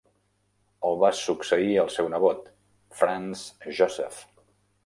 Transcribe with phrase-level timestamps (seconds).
[0.91, 2.49] El va succeir el seu nebot,
[3.03, 3.47] Franz
[3.83, 4.27] Joseph.